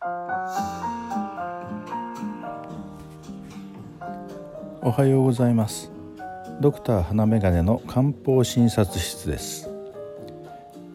[0.00, 0.04] お
[4.92, 5.90] はようございます。
[6.60, 9.68] ドクター花眼鏡の漢方診察室です。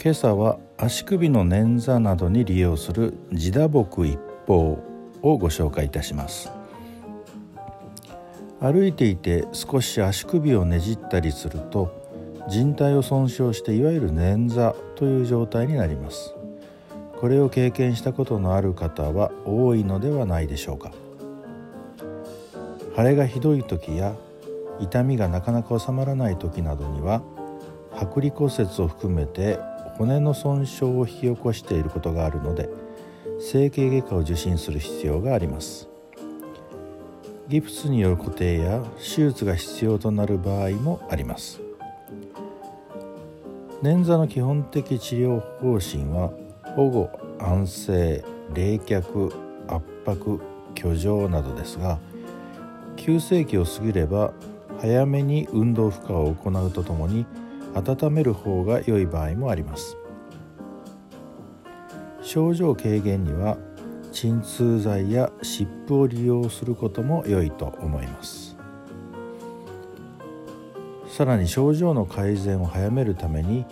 [0.00, 4.78] 今朝は足首の捻挫などに利用する自打木一方
[5.22, 6.52] をご紹介いたします。
[8.60, 11.90] 歩いていて少し足首をねじったりすると
[12.48, 16.36] 靭帯を損傷していわゆる捻挫という状態になります。
[17.22, 20.90] これを経験したことのある方は多いのではないでしょうか。
[22.96, 24.16] 腫れがひどい時や
[24.80, 27.22] 痛みがなかなか収まらない時などには
[27.92, 29.60] 剥離骨折を含めて
[29.98, 32.68] 骨の損傷を引き起こしていることがあるので
[33.38, 35.88] 整形外科を受診する必要があります。
[37.46, 41.60] ギプスによる固定や手術が必要となる場合もあります。
[43.80, 46.32] 捻挫の基本的治療方針は
[46.76, 49.02] 保護安静冷却
[49.68, 50.40] 圧迫
[50.74, 51.98] 居城などですが
[52.96, 54.32] 急性期を過ぎれば
[54.80, 57.26] 早めに運動負荷を行うとともに
[57.74, 59.96] 温める方が良い場合もあります。
[62.22, 63.56] 症状軽減には
[64.12, 68.56] 鎮痛剤や湿布を利用することも良いと思います。
[71.08, 73.66] さらに症状の改善を早めるために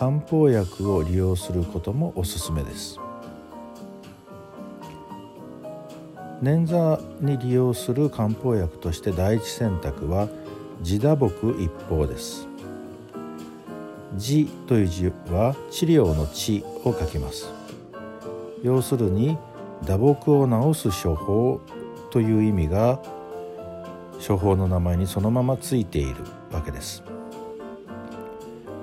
[0.00, 2.98] 漢方薬を利用することもおすすめです。
[6.42, 10.30] 捻挫に利用する漢方薬として第一選択は
[10.80, 12.48] 自打木一方です。
[14.14, 17.52] 自という字は治療の治を書きます。
[18.62, 19.36] 要するに
[19.84, 21.60] 打撲を治す処方
[22.10, 23.02] という意味が
[24.26, 27.09] 処方の名前にそのままついているわけです。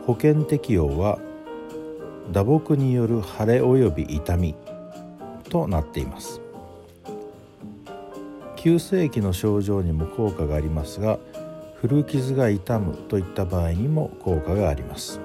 [0.07, 1.19] 保険適用は
[2.31, 4.55] 打撲による腫れ及び痛み
[5.49, 6.39] となっています。
[8.55, 11.19] 急性期の症状にも効果がありますが
[11.75, 15.19] 古傷が痛むといった場合にも効果があります。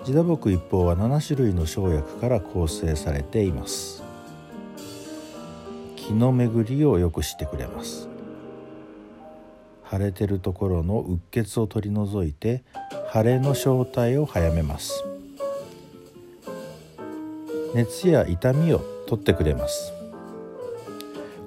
[0.00, 4.02] 自打木一方は7種類の生薬から構成されています。
[5.96, 8.08] 気の巡りを良くしてくれます。
[9.90, 12.62] 腫れてるところのうっ血を取り除いて
[13.12, 15.02] 腫れの正体を早めます。
[17.74, 19.92] 熱や痛みを取ってくれます。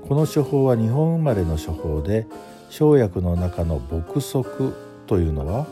[0.08, 2.28] この処方は日本生まれの処方で
[2.70, 4.74] 生薬の中の牧足
[5.08, 5.66] というのは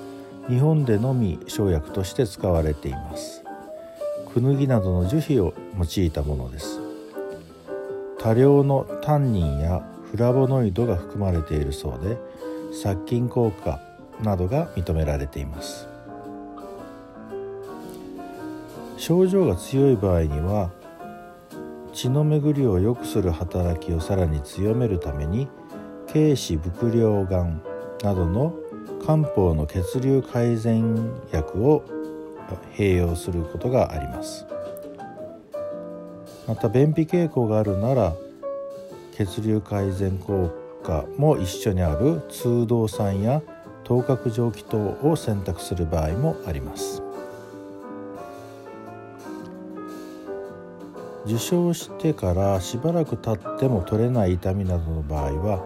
[0.47, 3.43] 日本でのみ生薬として使われています。
[4.33, 6.79] クヌギなどの樹皮を用いたものです。
[8.17, 12.17] 多量のタンニンやフラボノイドが含まれているそうで
[12.71, 13.79] 殺菌効果
[14.23, 15.87] などが認められています。
[18.97, 20.69] 症状が強い場合には
[21.91, 25.47] 血の巡りを良くする働きをさらに強めるために
[26.07, 27.61] 軽視伏量丸
[28.03, 28.53] などの
[29.05, 31.83] 漢方の血流改善薬を
[32.75, 34.45] 併用することがあります。
[36.47, 38.13] また便秘傾向があるなら
[39.13, 43.41] 血流改善効果果も一緒にある通道酸や
[43.83, 47.01] 頭角蒸気等を選択する場合もあります。
[51.25, 55.65] 受傷してからしばらく経っても取れない痛みなどの場合は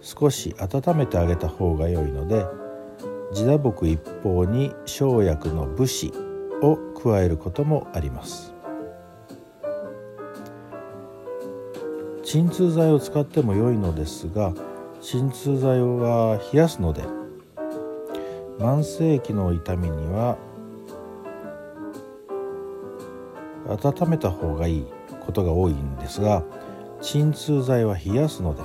[0.00, 2.46] 少し温めてあげた方が良いので
[3.30, 6.12] 自打木一方に生薬の武士
[6.62, 8.59] を加えることもあります。
[12.32, 14.54] 鎮痛剤を使っても良いのですが
[15.00, 17.02] 鎮痛剤は冷やすので
[18.56, 20.38] 慢性期の痛みには
[23.66, 24.86] 温めた方がいい
[25.26, 26.44] ことが多いんですが
[27.02, 28.62] 鎮痛剤は冷やすので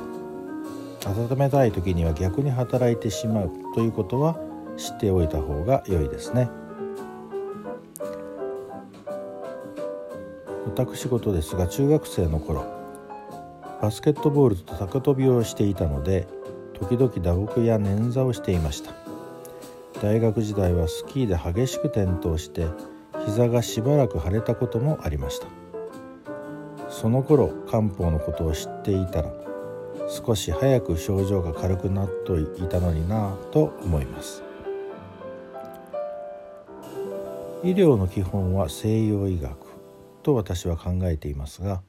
[1.07, 4.37] 温めたい時には逆に働いてしまうということは
[4.77, 6.49] 知っておいた方が良いですね。
[10.67, 12.84] 私事ですが中学生の頃
[13.85, 16.27] バスケットボールと高跳びをしていたので
[16.73, 18.91] 時々打撲や捻挫をしていました。
[20.01, 22.65] 大学時代はスキーで激しく転倒して
[23.27, 25.45] 膝がしばらく腫れたこともありました。
[26.89, 29.31] その頃漢方のことを知っていたら
[30.09, 34.41] 少し早く症状が軽くなっていたのになぁと思います。
[37.63, 39.55] 医療の基本は西洋医学
[40.23, 41.83] と私は考えていますが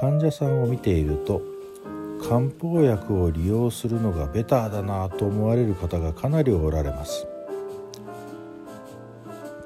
[0.00, 1.42] 患者さんを見ていると
[2.28, 7.26] 漢方薬を利用するのがベターだなと思われる方がかなりおられます。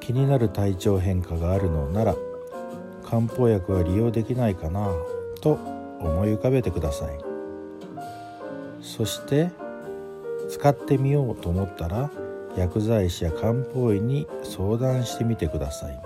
[0.01, 2.17] 気になる体調変化があるのなら
[3.05, 4.91] 漢方薬は利用できないかな
[5.41, 5.59] と
[6.01, 7.19] 思い浮かべてください。
[8.81, 9.51] そして
[10.49, 12.11] 使ってみようと思ったら
[12.57, 16.03] 薬剤師や漢方医に相談してみてください。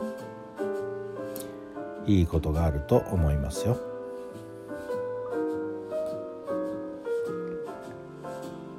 [2.07, 3.96] いいことがあると思いますよ。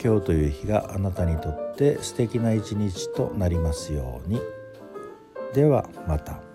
[0.08, 4.40] 今日という日があなたにとって素敵な一日となりますように
[5.54, 6.47] ではまた。